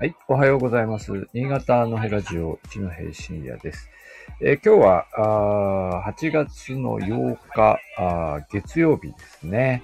[0.00, 1.26] はい、おはようございます。
[1.32, 3.90] 新潟のヘラジオ一の平深夜です。
[4.40, 9.82] えー今日はあ8月の8日あ月曜日ですね。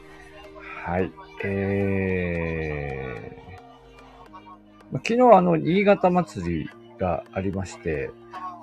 [0.84, 1.10] はい。
[1.44, 8.12] えー昨日あの、新潟祭りがありまして、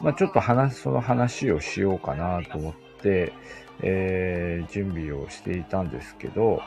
[0.01, 3.33] まあ、ちょっと話、その話をしようかなと思って、
[3.81, 6.61] えー準備をしていたんですけど、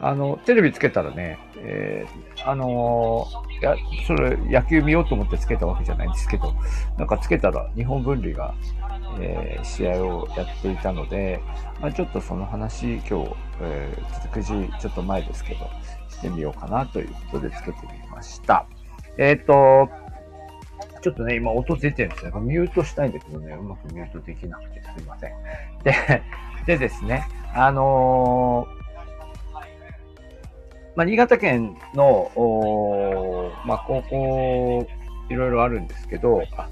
[0.00, 6.54] あの、テレビつけたらね、えーあのーや、それ野球見ようと思ってつけたわけじゃないんですけど、
[6.98, 8.54] なんかつけたら日本分離が、
[9.20, 11.40] えー試合をやっていたので、
[11.80, 15.70] まあ、ちょっとその話今日、えー9時ちょっと前ですけど、
[16.08, 18.66] してみようかなということでつけてみました。
[19.18, 19.88] えっ、と、
[21.02, 22.40] ちょっとね、今音出てるんですよ。
[22.40, 25.32] ミュートしたいんだけどね、うまくミュートできなくてすいません。
[25.82, 25.92] で、
[26.66, 28.66] でですね、あの
[30.94, 32.04] まあ、新潟県の、
[32.36, 34.86] おまあ、高校、
[35.30, 36.68] いろいろあるんですけど、あ、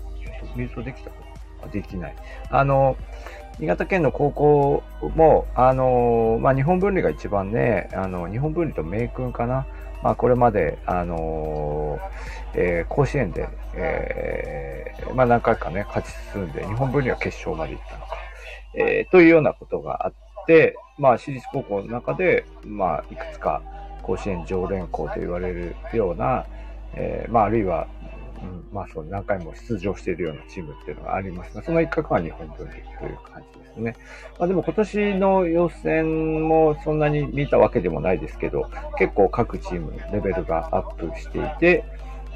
[0.54, 1.16] ミュートできたか
[1.62, 1.68] な？
[1.68, 2.14] できない。
[2.50, 2.96] あの、
[3.58, 4.82] 新潟県の高校
[5.16, 9.66] も、あの、まあ、日本分離が一番ね、あの、日本分離と明君かな？
[10.02, 11.98] まあ、これまで、あの
[12.54, 18.19] えー甲子園で、えーまあ、何回かね、勝ち進んで、日本分離は決勝まで行ったのか。
[18.74, 20.12] えーというようなことがあっ
[20.46, 23.62] て、まあ、私立高校の中で、まあ、いくつか
[24.02, 26.46] 甲子園常連校と言われるような、
[26.94, 27.86] えーまあ、あるいは、
[28.42, 33.96] うん、まあ、そう、何回も出場しているようなチームっていうのがありますが、その一角が日本分離という感じですね。
[34.38, 41.84] まあ、でも今年の予選もそんなに見たわけでもないですけど、結構各チームレベルがアップしていて、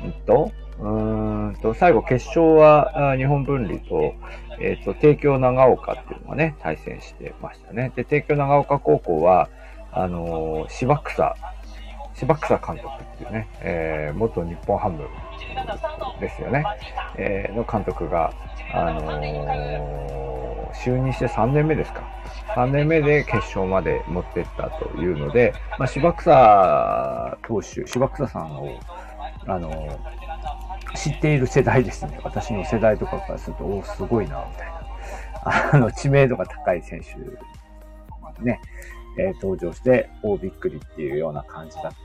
[0.05, 4.15] うんと、うんと、最後決勝は日本分離と、
[4.61, 7.93] えっ、と、帝京長岡っていうのがね、対戦してましたね。
[7.95, 9.49] で、帝京長岡高校は、
[9.93, 11.37] あのー芝草、
[12.15, 15.07] 芝草監督っていうね、えー元日本ハム
[16.21, 16.65] ですよね、
[17.17, 18.33] えーの監督が、
[18.73, 20.15] あのー
[20.75, 22.03] 就任して3年目ですか。
[22.57, 28.81] 3年目で決勝まで持ってったというので、まあ、芝草投手、芝草さんを、
[29.47, 30.34] あのー
[31.05, 32.19] 知っている世代ですね。
[32.25, 35.75] 私の世代とかからすると、おーすごいな、みたいな。
[35.75, 37.15] あの、知名度が高い選手
[38.43, 38.61] ね、
[39.19, 41.97] えー登場して、おびっくりっていうような感じだったと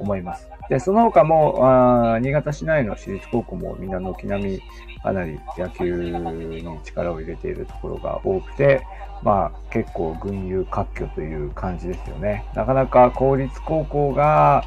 [0.00, 0.48] 思います。
[0.68, 4.62] で、その他も、あ新潟市内の私立高校もみんな軒並み
[5.02, 8.82] かなり野球に力を入れているところが多くて、
[9.22, 12.44] まあ結構群雄割拠という感じですよね。
[12.54, 14.64] なかなか公立高校が、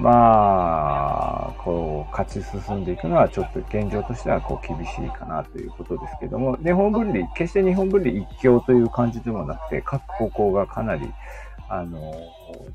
[0.00, 11.12] まあ、こう、勝ち進んでいくのはちょっと現状としてはこう厳しいかなということですけども、日本分離、決して日本分離一強という感じでもなくて、各高校がかなり、
[11.68, 12.14] あの、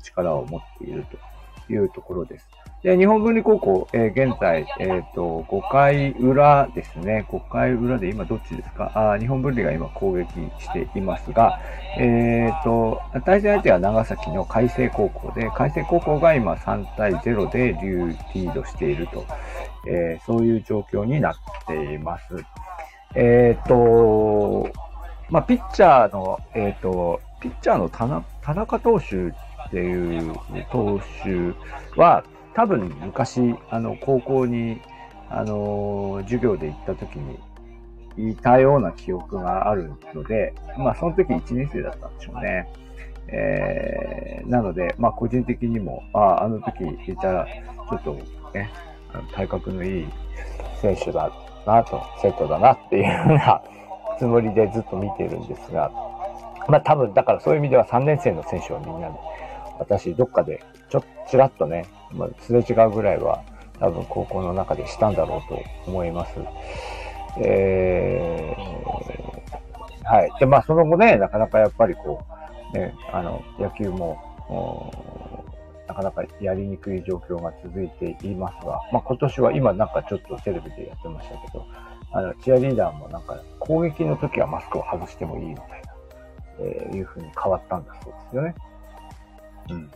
[0.02, 1.18] 力を持っていると。
[1.68, 2.48] いうところです。
[2.82, 7.26] で、日本文理高校、えー現在、えっ、と、5回裏ですね。
[7.28, 8.92] 5回裏で今どっちですか？
[8.94, 10.28] あ日本文理が今攻撃
[10.58, 11.58] していますが、
[11.98, 19.24] えっ、と、対戦相手は長崎の海星高校で、海星高校が今3対0でリリードしていると、
[19.88, 21.34] えそういう状況になっ
[21.66, 22.24] ています。
[23.14, 24.68] えっ、と、
[25.30, 29.32] まあ、ピッチャーの、えっ、と、ピッチャーの田中投手
[29.66, 30.34] っていう
[30.70, 34.80] 投手は、多分昔、あの、高校に、
[35.28, 37.38] あの、授業で行った時に、
[38.30, 42.66] いたような記憶があるので、まあ、その時1年生だったんでしょうね。
[43.28, 48.14] えー、なので、まあ、個人的にも、ああの時いた、ちょっと
[48.54, 48.70] ね、
[49.12, 50.06] あの体格のいい
[50.80, 51.30] 選手だ
[51.66, 53.62] なと、生徒だなっていうような
[54.18, 55.90] つもりでずっと見てるんですが、
[56.68, 59.08] まあ多分、だからそういう意味では3年生の選手はみんな、
[59.78, 63.42] 私どっかでちょっちらっとね、まあ、すれ違うぐらいは
[63.80, 66.32] 多分高校の中でしたんだろうと思います。
[67.38, 70.30] えー、はい。
[70.40, 72.24] で、まあその後ね、なかなかやっぱりこ
[72.72, 74.16] う、ね、あの、野球も、
[75.86, 81.66] なかなかやりにくい状況が続いていますが、まあ今年は今なんかちょっとテレビでやってましたけど、
[82.12, 85.92] あの、チアリーダーもなんか攻撃の時はマスクを外してもいいみたいな、
[86.60, 88.54] えーいう風に変わったんだそうですよね。
[89.70, 89.90] うん。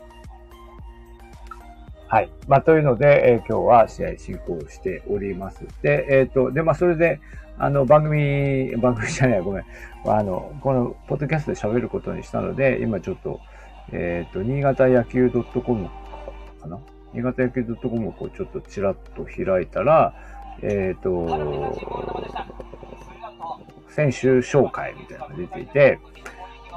[2.09, 2.31] はい。
[2.49, 5.65] まあ、というので、えー今日は試合進行しております。
[5.83, 7.21] で、えっ、と、で、まあ、それで、
[7.57, 9.65] あの、番組、番組じゃない、ごめん。
[10.07, 13.41] あの、この、ポッドキャストで喋ることにしたので、今ちょっと、
[13.93, 15.89] えっ、と、新潟野球 .com
[16.61, 16.79] かな？
[17.13, 20.15] 新潟野球 .com をこうちょっとちらっと開いたら、
[20.63, 21.27] えっ、と、
[23.89, 25.99] 選手紹介みたいなのが出ていて、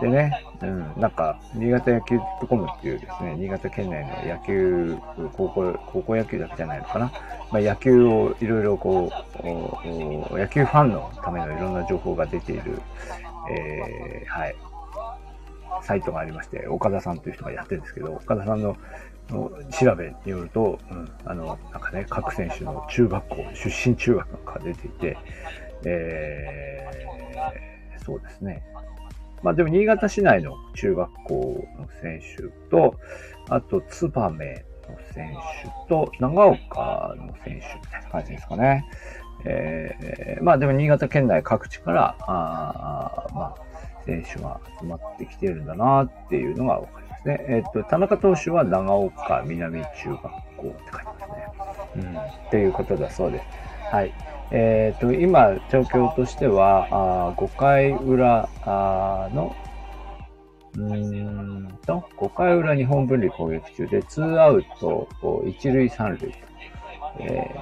[0.02, 2.20] でね、うん、なんか、新潟野球
[2.50, 4.98] コムっていうですね、新潟県内の野球、
[5.34, 7.12] 高校、高校野球だけじゃないのかな。
[7.52, 9.12] まあ、野球をいろいろこ
[9.44, 12.82] う、野球ファンのためのいろんな情報が出ている、
[13.52, 14.56] えー、はい、
[15.84, 18.76] サイトがありまして、岡田さんという人がやってるんですけど、岡田さんの
[19.30, 25.18] の調べによると、うん、あの、なんかね、各選手の中学校、出身中学が出ていて、
[25.86, 28.64] えー、そうですね。
[29.44, 32.96] まあでも新潟市内の中学校の選手と、
[33.50, 38.86] あと、ツバメの選手と、長岡の選手みたいな感じですかね。
[39.46, 43.56] えー、まあでも新潟県内各地から、あまあ、
[44.06, 47.46] 選手が集まってきてるんだなっていうのがわかりますね。
[47.50, 51.06] えっ、ー、と、田中投手は長岡南中学校って書いて
[51.58, 52.04] ますね。
[52.04, 52.18] うん。
[52.48, 53.46] っていうことだそうです。
[53.92, 54.14] はい。
[54.56, 59.56] え、ー、と、今、状況としては、あ5回裏あの、
[60.78, 66.38] うんと、5回裏日本分離攻撃中で、2アウト、1塁3塁と、
[67.20, 67.56] え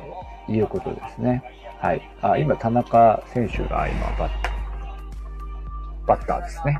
[0.50, 1.42] ー、いうことですね。
[1.80, 2.02] はい。
[2.22, 4.32] あ、今、田中選手が今バッ、
[6.06, 6.78] バッターですね。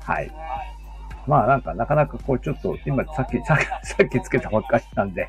[0.00, 0.30] はい。
[1.26, 5.28] まあなんかなかなかこうちょっと今さっき、さっき、さっきつけたばっかりなんで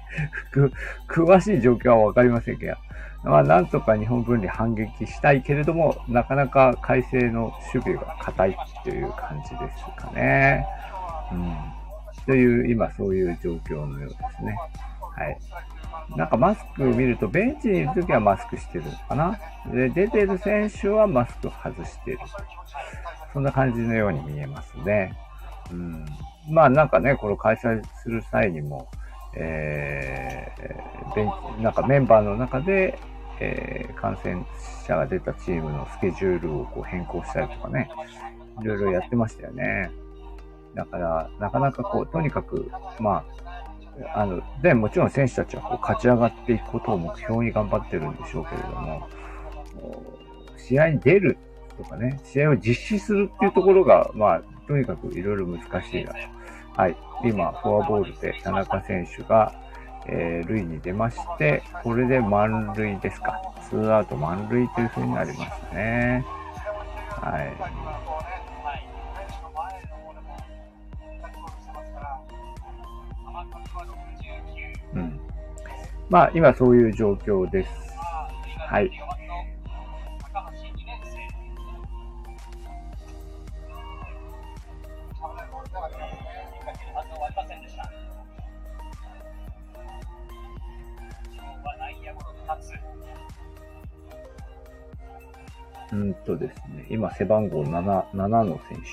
[1.07, 2.75] 詳しい状況はわかりませんけど、
[3.23, 10.65] まあなんとか日本分離反撃したいけれども、なかなか改正の守備が硬いっていう感じですかね。
[11.31, 11.55] うん。
[12.25, 14.57] という、今そういう状況のようですね。
[15.15, 15.37] はい。
[16.17, 19.39] なんかマスク見ると、ベンチにいるときはマスクしてるのかな？
[19.71, 22.19] で、出てる選手はマスク外してる。
[23.31, 25.17] そんな感じのように見えますね。
[25.73, 26.05] うん。
[26.49, 28.87] まあなんかね、これ開催する際にも、
[29.35, 32.99] えー、なんかメンバーの中で、
[33.39, 34.45] えー、感染
[34.87, 37.89] 者が出たチームのスケジュールをこう変更したりとかね、
[38.61, 39.91] いろいろやってましたよね。
[40.75, 43.23] だから、なかなかこう、とにかく、ま
[44.13, 49.07] あ、あの、で、もちろん選手たちはこう勝ち上がっていくことを目標に頑張ってるんでしょうけれども、
[50.57, 51.37] 試合に出る
[51.77, 56.17] とかね、試合を実施するっていうところが、まあ、とにかくいろいろ難しいなと。
[56.75, 56.97] はい。
[57.23, 59.53] 今、フォアボールで田中選手が、
[60.07, 63.41] えー、塁に出まして、これで満塁ですか。
[63.69, 66.25] ツーアウト満塁という風になりましたね。
[67.21, 67.53] はい。
[74.95, 75.19] うん。
[76.09, 77.69] まあ、今そういう状況です。
[78.57, 78.91] はい。
[95.93, 98.83] うんとですね、今背番号7、7の選手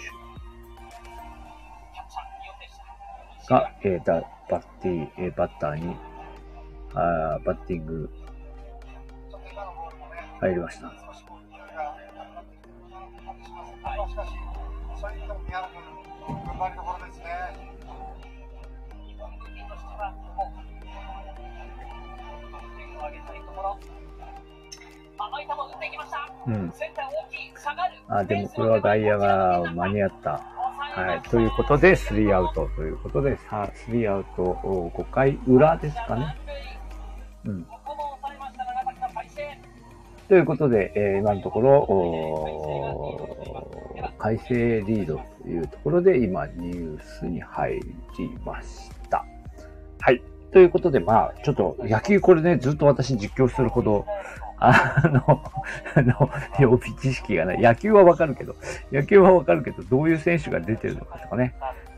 [3.49, 5.97] が、えー、だバッティ、えー、バッターに、
[6.94, 8.11] あバッティング
[10.41, 10.93] 入りました。
[26.47, 26.73] うん。
[28.09, 30.31] あ、でもこれは外野が間に合った。
[30.31, 31.29] はい。
[31.29, 34.43] ということで、スリーアウトということで、さあ、スリーアウト
[34.97, 36.37] 5回裏ですかね。
[37.45, 37.67] うん。
[40.29, 41.87] ということで、えー、今のところ、
[44.19, 47.81] 改正リードというところで、今、ニュースに入り
[48.45, 49.25] ました。
[50.00, 50.23] はい。
[50.53, 54.07] ということで、まあ、ちょっと野球これね、ずっと私実況するほど、
[54.61, 55.43] あの、
[55.95, 57.61] あの、予備知識がない。
[57.61, 58.55] 野球はわかるけど、
[58.93, 61.55] 野球はわかるけど、どういう選手が出てるのかとかね、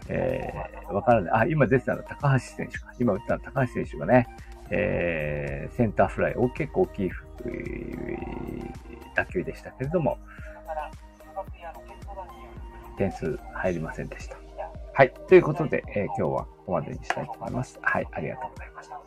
[0.09, 1.40] えー、わからない。
[1.42, 2.92] あ、今出てたのは高橋選手か。
[2.99, 4.28] 今打ったのは高橋選手がね、
[4.71, 7.11] えー、センターフライを結構大きい
[9.14, 10.19] 打球でしたけれども、
[12.97, 14.37] 点数入りませんでした。
[14.95, 15.12] はい。
[15.28, 17.78] ということで、えー、今日はここまでにしたいと思います。
[17.83, 18.07] はい。
[18.12, 19.01] ありがとうございました。